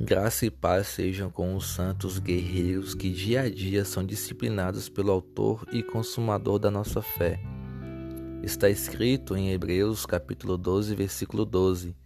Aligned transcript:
Graça 0.00 0.46
e 0.46 0.50
paz 0.50 0.86
sejam 0.86 1.28
com 1.28 1.56
os 1.56 1.66
santos 1.66 2.20
guerreiros 2.20 2.94
que 2.94 3.10
dia 3.10 3.40
a 3.40 3.50
dia 3.50 3.84
são 3.84 4.06
disciplinados 4.06 4.88
pelo 4.88 5.10
Autor 5.10 5.66
e 5.72 5.82
Consumador 5.82 6.60
da 6.60 6.70
nossa 6.70 7.02
fé. 7.02 7.40
Está 8.40 8.70
escrito 8.70 9.36
em 9.36 9.50
Hebreus 9.50 10.06
capítulo 10.06 10.56
12, 10.56 10.94
versículo 10.94 11.44
12. 11.44 11.96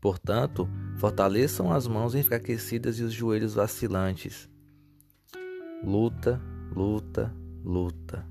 Portanto, 0.00 0.68
fortaleçam 0.98 1.72
as 1.72 1.88
mãos 1.88 2.14
enfraquecidas 2.14 3.00
e 3.00 3.02
os 3.02 3.12
joelhos 3.12 3.54
vacilantes. 3.54 4.48
Luta, 5.82 6.40
luta, 6.72 7.34
luta. 7.64 8.24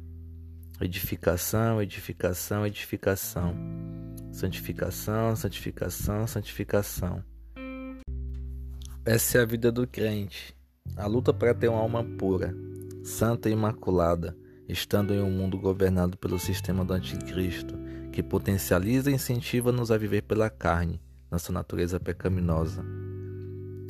Edificação, 0.80 1.82
edificação, 1.82 2.66
edificação. 2.66 3.54
Santificação, 4.32 5.36
santificação, 5.36 6.26
santificação. 6.26 7.22
Essa 9.06 9.38
é 9.38 9.42
a 9.42 9.46
vida 9.46 9.71
do 9.71 9.88
crente, 9.88 10.54
a 10.98 11.07
luta 11.07 11.34
para 11.34 11.54
ter 11.54 11.70
uma 11.70 11.80
alma 11.80 12.04
pura, 12.04 12.54
santa 13.02 13.50
e 13.50 13.54
imaculada, 13.54 14.38
estando 14.68 15.14
em 15.14 15.21
um 15.21 15.32
mundo 15.32 15.57
governado 15.57 16.18
pelo 16.18 16.38
sistema 16.38 16.84
do 16.84 16.94
anticristo, 16.94 17.76
que 18.12 18.21
potencializa 18.21 19.10
e 19.10 19.14
incentiva-nos 19.14 19.90
a 19.90 19.98
viver 19.98 20.24
pela 20.24 20.50
carne, 20.50 21.02
nossa 21.32 21.52
natureza 21.52 21.98
pecaminosa. 21.98 22.84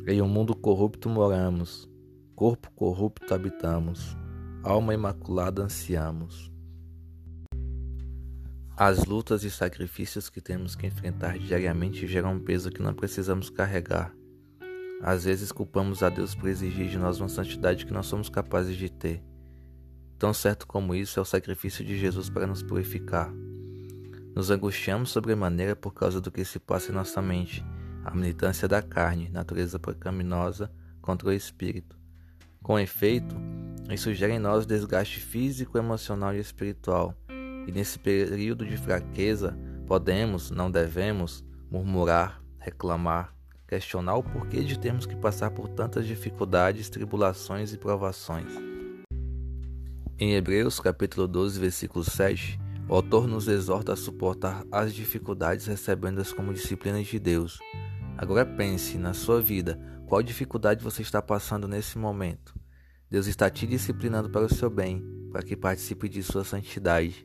Em 0.06 0.22
um 0.22 0.28
mundo 0.28 0.54
corrupto 0.54 1.08
moramos, 1.08 1.90
corpo 2.36 2.70
corrupto 2.70 3.34
habitamos, 3.34 4.16
alma 4.62 4.94
imaculada 4.94 5.64
ansiamos. 5.64 6.52
As 8.76 9.04
lutas 9.04 9.42
e 9.42 9.50
sacrifícios 9.50 10.30
que 10.30 10.40
temos 10.40 10.76
que 10.76 10.86
enfrentar 10.86 11.36
diariamente 11.36 12.06
geram 12.06 12.34
um 12.34 12.40
peso 12.40 12.70
que 12.70 12.80
não 12.80 12.94
precisamos 12.94 13.50
carregar 13.50 14.14
às 15.02 15.24
vezes 15.24 15.50
culpamos 15.50 16.02
a 16.02 16.10
Deus 16.10 16.34
por 16.34 16.48
exigir 16.48 16.88
de 16.88 16.98
nós 16.98 17.20
uma 17.20 17.28
santidade 17.28 17.86
que 17.86 17.92
não 17.92 18.02
somos 18.02 18.28
capazes 18.28 18.76
de 18.76 18.90
ter. 18.90 19.22
Tão 20.18 20.34
certo 20.34 20.66
como 20.66 20.94
isso 20.94 21.18
é 21.18 21.22
o 21.22 21.24
sacrifício 21.24 21.84
de 21.84 21.98
Jesus 21.98 22.28
para 22.28 22.46
nos 22.46 22.62
purificar. 22.62 23.32
Nos 24.34 24.50
angustiamos 24.50 25.10
sobremaneira 25.10 25.74
por 25.74 25.94
causa 25.94 26.20
do 26.20 26.30
que 26.30 26.44
se 26.44 26.58
passa 26.58 26.92
em 26.92 26.94
nossa 26.94 27.22
mente, 27.22 27.64
a 28.04 28.14
militância 28.14 28.68
da 28.68 28.82
carne, 28.82 29.30
natureza 29.30 29.78
pecaminosa, 29.78 30.70
contra 31.00 31.28
o 31.28 31.32
espírito. 31.32 31.98
Com 32.62 32.78
efeito, 32.78 33.34
isso 33.90 34.12
gera 34.12 34.34
em 34.34 34.38
nós 34.38 34.66
desgaste 34.66 35.18
físico, 35.18 35.78
emocional 35.78 36.34
e 36.34 36.38
espiritual. 36.38 37.14
E 37.66 37.72
nesse 37.72 37.98
período 37.98 38.66
de 38.66 38.76
fraqueza, 38.76 39.58
podemos, 39.86 40.50
não 40.50 40.70
devemos, 40.70 41.44
murmurar, 41.70 42.42
reclamar, 42.58 43.34
questionar 43.70 44.16
o 44.16 44.22
porquê 44.24 44.64
de 44.64 44.76
termos 44.76 45.06
que 45.06 45.14
passar 45.14 45.52
por 45.52 45.68
tantas 45.68 46.04
dificuldades, 46.04 46.90
tribulações 46.90 47.72
e 47.72 47.78
provações. 47.78 48.52
Em 50.18 50.34
Hebreus 50.34 50.80
capítulo 50.80 51.28
12, 51.28 51.60
versículo 51.60 52.04
7, 52.04 52.58
o 52.88 52.94
autor 52.96 53.28
nos 53.28 53.46
exorta 53.46 53.92
a 53.92 53.96
suportar 53.96 54.64
as 54.72 54.92
dificuldades 54.92 55.66
recebendo-as 55.66 56.32
como 56.32 56.52
disciplinas 56.52 57.06
de 57.06 57.20
Deus. 57.20 57.60
Agora 58.18 58.44
pense 58.44 58.98
na 58.98 59.14
sua 59.14 59.40
vida, 59.40 59.78
qual 60.08 60.20
dificuldade 60.20 60.82
você 60.82 61.02
está 61.02 61.22
passando 61.22 61.68
nesse 61.68 61.96
momento? 61.96 62.52
Deus 63.08 63.28
está 63.28 63.48
te 63.48 63.68
disciplinando 63.68 64.28
para 64.30 64.46
o 64.46 64.52
seu 64.52 64.68
bem, 64.68 65.00
para 65.30 65.44
que 65.44 65.56
participe 65.56 66.08
de 66.08 66.24
sua 66.24 66.42
santidade. 66.42 67.24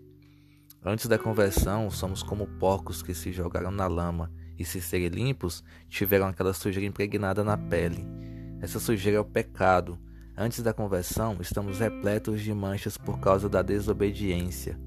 Antes 0.84 1.08
da 1.08 1.18
conversão, 1.18 1.90
somos 1.90 2.22
como 2.22 2.46
porcos 2.59 3.02
que 3.02 3.16
se 3.16 3.32
jogaram 3.32 3.72
na 3.72 3.88
lama 3.88 4.32
e 4.58 4.66
se 4.66 4.81
serem 4.81 5.08
limpos, 5.08 5.64
tiveram 5.89 6.28
aquela 6.28 6.53
sujeira 6.53 6.88
impregnada 6.88 7.44
na 7.44 7.58
pele. 7.58 8.06
Essa 8.62 8.80
sujeira 8.80 9.17
é 9.17 9.22
o 9.22 9.25
pecado. 9.25 10.00
Antes 10.38 10.62
da 10.62 10.73
conversão, 10.73 11.38
estamos 11.39 11.80
repletos 11.80 12.42
de 12.42 12.53
manchas 12.53 12.97
por 12.97 13.20
causa 13.20 13.47
da 13.47 13.62
desobediência. 13.62 14.80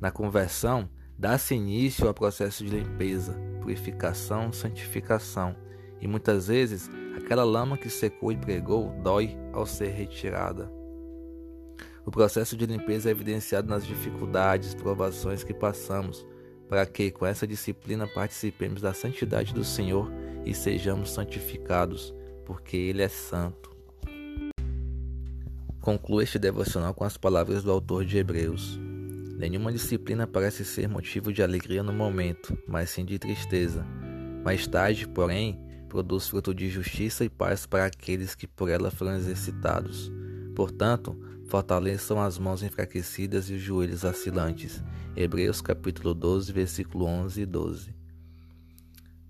Na 0.00 0.10
conversão, 0.10 0.88
dá-se 1.18 1.54
início 1.54 2.06
ao 2.06 2.14
processo 2.14 2.64
de 2.64 2.70
limpeza, 2.70 3.34
purificação, 3.60 4.52
santificação, 4.52 5.56
e 6.00 6.06
muitas 6.06 6.48
vezes 6.48 6.90
aquela 7.16 7.44
lama 7.44 7.78
que 7.78 7.88
secou 7.88 8.30
e 8.30 8.36
pregou 8.36 8.90
dói 9.02 9.36
ao 9.52 9.64
ser 9.64 9.90
retirada. 9.90 10.70
O 12.04 12.10
processo 12.10 12.54
de 12.54 12.66
limpeza 12.66 13.08
é 13.08 13.12
evidenciado 13.12 13.68
nas 13.68 13.86
dificuldades, 13.86 14.74
provações 14.74 15.42
que 15.42 15.54
passamos, 15.54 16.26
para 16.68 16.86
que 16.86 17.10
com 17.10 17.26
essa 17.26 17.46
disciplina 17.46 18.06
participemos 18.06 18.80
da 18.80 18.92
santidade 18.92 19.52
do 19.52 19.64
Senhor 19.64 20.10
e 20.44 20.54
sejamos 20.54 21.10
santificados, 21.10 22.14
porque 22.44 22.76
Ele 22.76 23.02
é 23.02 23.08
santo. 23.08 23.74
Concluo 25.80 26.22
este 26.22 26.38
devocional 26.38 26.94
com 26.94 27.04
as 27.04 27.16
palavras 27.16 27.62
do 27.62 27.70
autor 27.70 28.04
de 28.04 28.16
Hebreus. 28.16 28.80
Nenhuma 29.36 29.72
disciplina 29.72 30.26
parece 30.26 30.64
ser 30.64 30.88
motivo 30.88 31.32
de 31.32 31.42
alegria 31.42 31.82
no 31.82 31.92
momento, 31.92 32.56
mas 32.66 32.90
sim 32.90 33.04
de 33.04 33.18
tristeza. 33.18 33.84
Mais 34.42 34.66
tarde, 34.66 35.06
porém, 35.06 35.60
produz 35.88 36.28
fruto 36.28 36.54
de 36.54 36.70
justiça 36.70 37.24
e 37.24 37.28
paz 37.28 37.66
para 37.66 37.84
aqueles 37.84 38.34
que 38.34 38.46
por 38.46 38.70
ela 38.70 38.90
foram 38.90 39.14
exercitados. 39.14 40.10
Portanto, 40.54 41.18
Fortaleçam 41.48 42.20
as 42.20 42.38
mãos 42.38 42.62
enfraquecidas 42.62 43.50
e 43.50 43.54
os 43.54 43.60
joelhos 43.60 44.02
vacilantes. 44.02 44.82
Hebreus 45.16 45.60
capítulo 45.60 46.14
12, 46.14 46.52
versículo 46.52 47.06
11 47.06 47.42
e 47.42 47.46
12. 47.46 47.94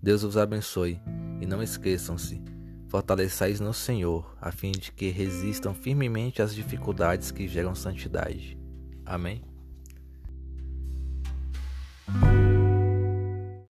Deus 0.02 0.22
os 0.22 0.36
abençoe 0.36 1.00
e 1.40 1.46
não 1.46 1.62
esqueçam-se, 1.62 2.42
fortaleçais 2.88 3.58
no 3.58 3.72
Senhor, 3.72 4.36
a 4.40 4.52
fim 4.52 4.70
de 4.70 4.92
que 4.92 5.08
resistam 5.08 5.74
firmemente 5.74 6.42
às 6.42 6.54
dificuldades 6.54 7.30
que 7.30 7.48
geram 7.48 7.74
santidade. 7.74 8.58
Amém. 9.04 9.42